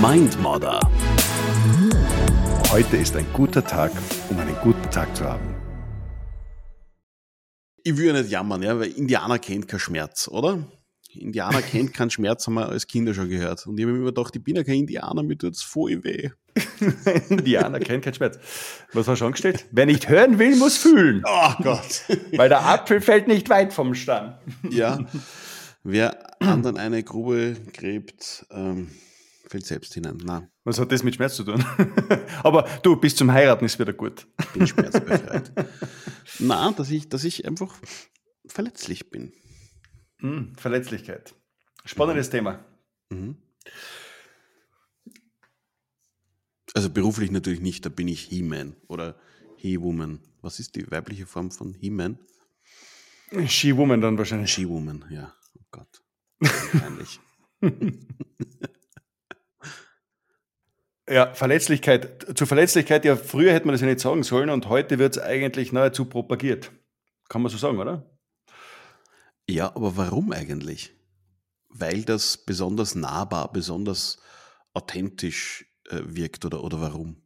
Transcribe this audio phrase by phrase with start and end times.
[0.00, 0.80] Mindmodder.
[2.70, 3.92] Heute ist ein guter Tag,
[4.28, 5.54] um einen guten Tag zu haben.
[7.84, 10.58] Ich ja nicht jammern, ja, weil Indianer kennt keinen Schmerz, oder?
[11.12, 13.66] Indianer kennt keinen Schmerz, haben wir als Kinder schon gehört.
[13.66, 16.02] Und ich habe mir immer gedacht, ich bin ja kein Indianer, mir tut es voll
[16.02, 16.30] weh.
[17.28, 18.38] Indianer kennt keinen Schmerz.
[18.92, 19.66] Was hast du angestellt?
[19.70, 21.22] Wer nicht hören will, muss fühlen.
[21.24, 22.02] Oh Gott.
[22.36, 24.34] Weil der Apfel fällt nicht weit vom Stamm.
[24.68, 24.98] Ja.
[25.84, 28.90] Wer anderen eine Grube gräbt, ähm,
[29.46, 30.18] fällt selbst hinein.
[30.22, 30.48] Nein.
[30.64, 31.64] Was hat das mit Schmerz zu tun?
[32.42, 34.26] Aber du, bis zum Heiraten ist wieder gut.
[34.52, 35.52] Bin schmerzbefreit.
[36.38, 37.74] Nein, dass ich, dass ich einfach
[38.46, 39.32] verletzlich bin.
[40.18, 41.34] Hm, Verletzlichkeit.
[41.84, 42.32] Spannendes mhm.
[42.32, 42.64] Thema.
[43.10, 43.36] Mhm.
[46.74, 49.16] Also beruflich natürlich nicht, da bin ich He-Man oder
[49.56, 50.20] He-Woman.
[50.42, 52.18] Was ist die weibliche Form von He-Man?
[53.46, 54.52] She-Woman dann wahrscheinlich.
[54.52, 55.34] She-Woman, ja.
[55.56, 56.02] Oh Gott.
[56.72, 57.20] Peinlich.
[61.14, 62.26] Ja, Verletzlichkeit.
[62.36, 65.22] Zur Verletzlichkeit, ja, früher hätte man das ja nicht sagen sollen und heute wird es
[65.22, 66.72] eigentlich nahezu propagiert.
[67.28, 68.10] Kann man so sagen, oder?
[69.48, 70.92] Ja, aber warum eigentlich?
[71.68, 74.18] Weil das besonders nahbar, besonders
[74.72, 77.22] authentisch äh, wirkt oder, oder warum?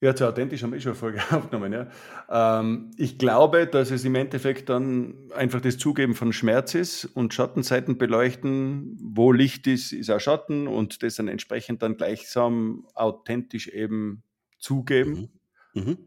[0.00, 1.72] Ja, zu authentisch haben wir eh schon eine Folge aufgenommen.
[1.72, 2.60] Ja.
[2.60, 7.32] Ähm, ich glaube, dass es im Endeffekt dann einfach das Zugeben von Schmerz ist und
[7.32, 8.98] Schattenseiten beleuchten.
[9.00, 14.22] Wo Licht ist, ist auch Schatten und das dann entsprechend dann gleichsam authentisch eben
[14.58, 15.30] zugeben.
[15.74, 15.82] Mhm.
[15.82, 15.98] Mhm.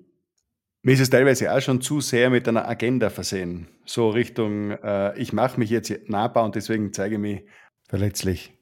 [0.83, 3.67] Mir ist es teilweise auch schon zu sehr mit einer Agenda versehen.
[3.85, 7.43] So Richtung, äh, ich mache mich jetzt nahbar und deswegen zeige ich mich
[7.89, 8.53] verletzlich.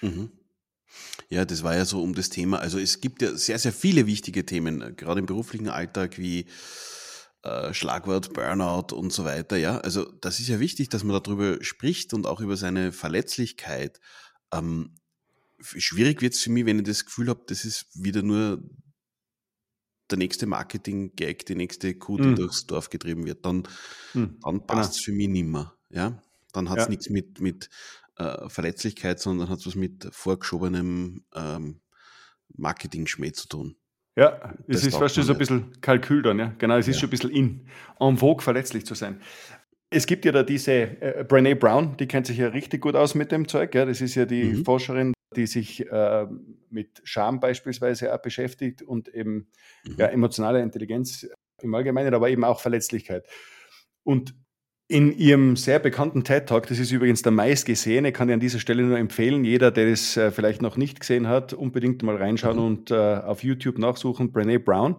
[0.00, 0.30] Mhm.
[1.30, 2.58] Ja, das war ja so um das Thema.
[2.58, 6.46] Also es gibt ja sehr, sehr viele wichtige Themen, gerade im beruflichen Alltag wie
[7.42, 9.56] äh, Schlagwort Burnout und so weiter.
[9.56, 14.00] Ja, also das ist ja wichtig, dass man darüber spricht und auch über seine Verletzlichkeit.
[14.52, 14.94] Ähm,
[15.60, 18.62] schwierig wird es für mich, wenn ich das Gefühl habe, das ist wieder nur
[20.10, 22.36] der nächste Marketing-Gag, die nächste Kuh, die mm.
[22.36, 23.66] durchs Dorf getrieben wird, dann,
[24.12, 24.24] mm.
[24.42, 25.04] dann passt es genau.
[25.04, 25.74] für mich nimmer.
[25.90, 26.22] Ja?
[26.52, 26.90] Dann hat es ja.
[26.90, 27.70] nichts mit, mit
[28.16, 31.80] äh, Verletzlichkeit, sondern hat es was mit vorgeschobenem ähm,
[32.56, 33.76] Marketing-Schmäh zu tun.
[34.16, 36.54] Ja, es das ist fast schon so ein bisschen Kalkül dann, ja.
[36.58, 37.00] Genau, es ist ja.
[37.00, 39.20] schon ein bisschen in, en vogue verletzlich zu sein.
[39.90, 43.14] Es gibt ja da diese äh, Brené Brown, die kennt sich ja richtig gut aus
[43.14, 43.74] mit dem Zeug.
[43.74, 43.84] Ja.
[43.84, 44.64] Das ist ja die mhm.
[44.64, 46.26] Forscherin, die sich äh,
[46.70, 49.48] mit Scham beispielsweise auch beschäftigt und eben
[49.84, 49.96] mhm.
[49.98, 51.26] ja, emotionale Intelligenz
[51.60, 53.26] im Allgemeinen, aber eben auch Verletzlichkeit.
[54.04, 54.34] Und
[54.86, 58.58] in ihrem sehr bekannten TED Talk, das ist übrigens der meistgesehene, kann ich an dieser
[58.58, 62.58] Stelle nur empfehlen, jeder, der es äh, vielleicht noch nicht gesehen hat, unbedingt mal reinschauen
[62.58, 62.64] mhm.
[62.64, 64.96] und äh, auf YouTube nachsuchen, Brene Brown.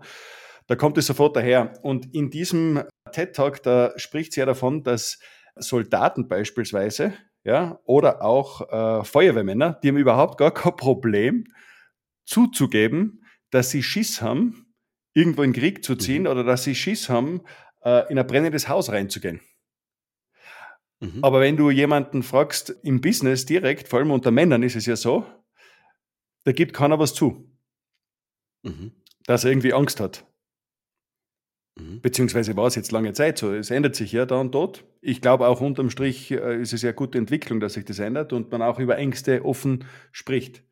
[0.67, 1.73] Da kommt es sofort daher.
[1.83, 5.19] Und in diesem TED Talk, da spricht sie ja davon, dass
[5.55, 7.13] Soldaten beispielsweise,
[7.43, 11.45] ja, oder auch äh, Feuerwehrmänner, die haben überhaupt gar kein Problem
[12.25, 14.73] zuzugeben, dass sie Schiss haben,
[15.13, 16.29] irgendwo in den Krieg zu ziehen mhm.
[16.29, 17.41] oder dass sie Schiss haben,
[17.83, 19.41] äh, in ein brennendes Haus reinzugehen.
[21.05, 21.23] Mhm.
[21.23, 24.95] Aber wenn du jemanden fragst im Business direkt, vor allem unter Männern ist es ja
[24.95, 25.25] so,
[26.43, 27.49] da gibt keiner was zu,
[28.63, 28.91] mhm.
[29.25, 30.25] dass er irgendwie Angst hat.
[31.77, 32.01] Mhm.
[32.01, 33.53] Beziehungsweise war es jetzt lange Zeit so.
[33.53, 34.85] Es ändert sich ja da und dort.
[35.01, 38.33] Ich glaube auch unterm Strich äh, ist es ja gute Entwicklung, dass sich das ändert
[38.33, 40.63] und man auch über Ängste offen spricht.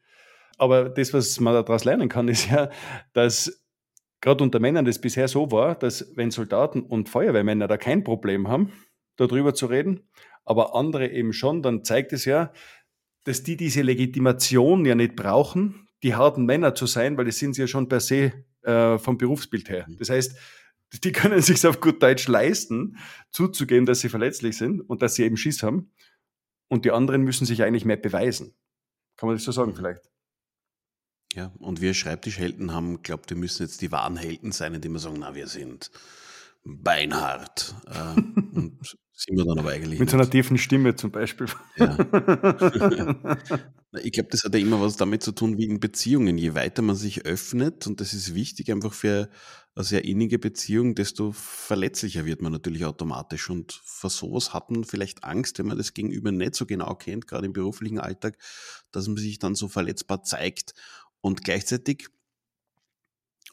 [0.58, 2.70] Aber das, was man daraus lernen kann, ist ja,
[3.14, 3.66] dass
[4.22, 8.48] gerade unter Männern das bisher so war, dass wenn Soldaten und Feuerwehrmänner da kein Problem
[8.48, 8.72] haben,
[9.16, 10.10] darüber zu reden,
[10.46, 12.52] aber andere eben schon, dann zeigt es ja,
[13.24, 17.54] dass die diese Legitimation ja nicht brauchen, die harten Männer zu sein, weil das sind
[17.54, 19.86] sie ja schon per se äh, vom Berufsbild her.
[19.88, 19.98] Mhm.
[19.98, 20.38] Das heißt,
[21.04, 22.98] die können sich auf gut Deutsch leisten,
[23.32, 25.92] zuzugeben, dass sie verletzlich sind und dass sie eben Schiss haben.
[26.68, 28.56] Und die anderen müssen sich eigentlich mehr beweisen.
[29.16, 29.76] Kann man das so sagen mhm.
[29.76, 30.10] vielleicht?
[31.34, 35.00] Ja, und wir Schreibtischhelden haben glaubt, wir müssen jetzt die wahren Helden sein, indem wir
[35.00, 35.90] sagen, na, wir sind
[36.64, 37.74] beinhart.
[37.88, 38.22] Äh,
[38.56, 40.00] und sind wir dann aber eigentlich.
[40.00, 41.48] Mit so einer tiefen Stimme zum Beispiel.
[41.78, 41.98] Ja.
[44.04, 46.38] ich glaube, das hat ja immer was damit zu tun wie in Beziehungen.
[46.38, 49.30] Je weiter man sich öffnet, und das ist wichtig einfach für
[49.76, 53.50] eine sehr innige Beziehung, desto verletzlicher wird man natürlich automatisch.
[53.50, 57.28] Und vor sowas hat man vielleicht Angst, wenn man das Gegenüber nicht so genau kennt,
[57.28, 58.38] gerade im beruflichen Alltag,
[58.92, 60.74] dass man sich dann so verletzbar zeigt.
[61.22, 62.10] Und gleichzeitig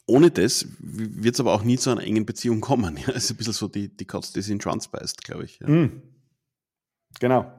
[0.05, 2.97] ohne das wird es aber auch nie zu einer engen Beziehung kommen.
[3.07, 5.59] Ja, ist ein bisschen so die, die Katze, die sich in Schwanz beißt, glaube ich.
[5.59, 5.67] Ja.
[5.67, 6.01] Mm.
[7.19, 7.51] Genau.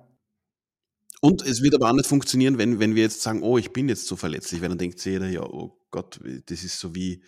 [1.21, 3.89] Und es wird aber auch nicht funktionieren, wenn, wenn wir jetzt sagen, oh, ich bin
[3.89, 7.23] jetzt so verletzlich, weil dann denkt sich jeder, ja, oh Gott, das ist so wie,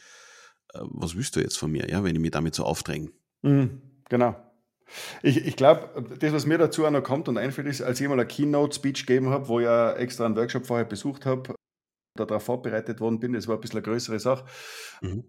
[0.74, 3.10] äh, was willst du jetzt von mir, ja, wenn ich mich damit so aufdränge?
[3.42, 3.66] Mm,
[4.08, 4.34] genau.
[5.22, 8.08] Ich, ich glaube, das, was mir dazu auch noch kommt und einfällt, ist, als ich
[8.08, 11.54] mal eine Keynote-Speech gegeben habe, wo ich ja extra einen Workshop vorher besucht habe,
[12.14, 14.44] darauf vorbereitet worden bin, das war ein bisschen eine größere Sache.
[15.00, 15.24] Mhm.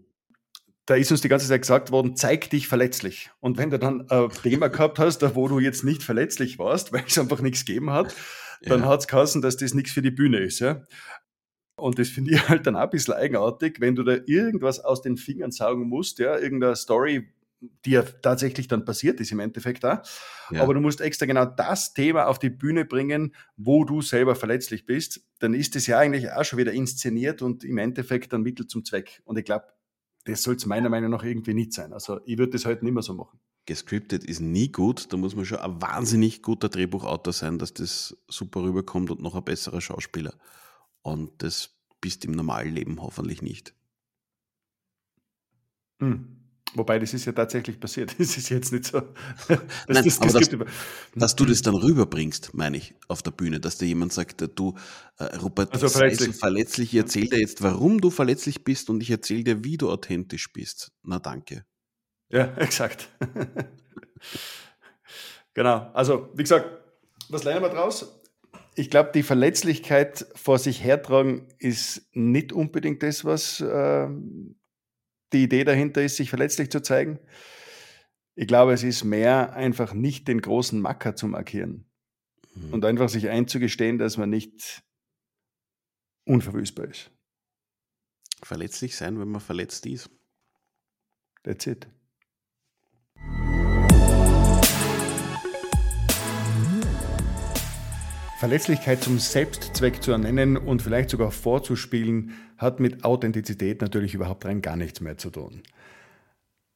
[0.85, 3.31] Da ist uns die ganze Zeit gesagt worden, zeig dich verletzlich.
[3.39, 7.03] Und wenn du dann ein Thema gehabt hast, wo du jetzt nicht verletzlich warst, weil
[7.07, 8.15] es einfach nichts gegeben hat,
[8.61, 8.87] dann ja.
[8.87, 10.59] hat es geheißen, dass das nichts für die Bühne ist.
[10.59, 10.83] Ja?
[11.75, 15.01] Und das finde ich halt dann auch ein bisschen eigenartig, wenn du da irgendwas aus
[15.01, 17.33] den Fingern saugen musst, ja, irgendeine Story,
[17.85, 19.99] die ja tatsächlich dann passiert ist im Endeffekt auch.
[20.51, 20.61] Ja.
[20.61, 24.85] Aber du musst extra genau das Thema auf die Bühne bringen, wo du selber verletzlich
[24.85, 25.21] bist.
[25.39, 28.85] Dann ist es ja eigentlich auch schon wieder inszeniert und im Endeffekt ein Mittel zum
[28.85, 29.21] Zweck.
[29.25, 29.65] Und ich glaube,
[30.25, 31.93] das soll es meiner Meinung nach irgendwie nicht sein.
[31.93, 33.39] Also ich würde das heute halt nicht mehr so machen.
[33.65, 35.11] Gescriptet ist nie gut.
[35.11, 39.35] Da muss man schon ein wahnsinnig guter Drehbuchautor sein, dass das super rüberkommt und noch
[39.35, 40.33] ein besserer Schauspieler.
[41.01, 41.71] Und das
[42.01, 43.73] bist im normalen Leben hoffentlich nicht.
[45.99, 46.34] Hm.
[46.75, 48.15] Wobei, das ist ja tatsächlich passiert.
[48.25, 49.01] Das ist jetzt nicht so.
[49.47, 50.49] Dass, Nein, das, das,
[51.15, 54.75] dass du das dann rüberbringst, meine ich, auf der Bühne, dass dir jemand sagt, du,
[55.17, 56.33] äh, Robert, also verletzlich.
[56.33, 59.77] so verletzlich, ich erzähle dir jetzt, warum du verletzlich bist und ich erzähle dir, wie
[59.77, 60.91] du authentisch bist.
[61.03, 61.65] Na, danke.
[62.29, 63.09] Ja, exakt.
[65.53, 65.89] genau.
[65.93, 66.69] Also, wie gesagt,
[67.29, 68.21] was lernen wir draus?
[68.75, 74.07] Ich glaube, die Verletzlichkeit vor sich hertragen ist nicht unbedingt das, was äh,
[75.35, 77.19] die Idee dahinter ist, sich verletzlich zu zeigen.
[78.35, 81.85] Ich glaube, es ist mehr einfach nicht den großen Macker zu markieren
[82.55, 82.73] mhm.
[82.73, 84.83] und einfach sich einzugestehen, dass man nicht
[86.25, 87.11] unverwüstbar ist.
[88.43, 90.09] Verletzlich sein, wenn man verletzt ist.
[91.43, 91.87] That's it.
[98.45, 104.61] Verletzlichkeit zum Selbstzweck zu ernennen und vielleicht sogar vorzuspielen, hat mit Authentizität natürlich überhaupt rein
[104.61, 105.63] gar nichts mehr zu tun.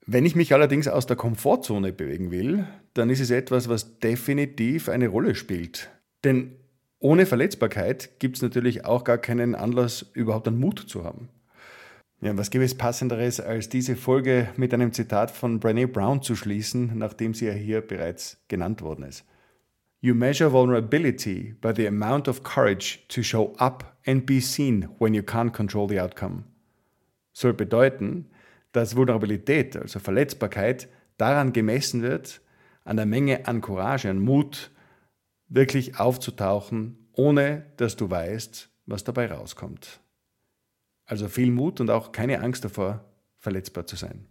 [0.08, 4.90] Wenn ich mich allerdings aus der Komfortzone bewegen will, dann ist es etwas, was definitiv
[4.90, 5.92] eine Rolle spielt.
[6.24, 6.56] Denn
[6.98, 11.30] ohne Verletzbarkeit gibt es natürlich auch gar keinen Anlass, überhaupt einen Mut zu haben.
[12.20, 16.36] Ja, was gibt es passenderes, als diese Folge mit einem Zitat von Brené Brown zu
[16.36, 19.24] schließen, nachdem sie ja hier bereits genannt worden ist.
[20.02, 25.14] You measure vulnerability by the amount of courage to show up and be seen when
[25.14, 26.46] you can't control the outcome.
[27.34, 28.30] Soll bedeuten,
[28.72, 30.88] dass Vulnerabilität, also Verletzbarkeit,
[31.18, 32.42] daran gemessen wird,
[32.86, 34.72] an der Menge an Courage, an Mut,
[35.50, 40.00] wirklich aufzutauchen, ohne dass du weißt, was dabei rauskommt.
[41.06, 43.04] Also viel Mut und auch keine Angst davor,
[43.38, 44.28] verletzbar zu sein.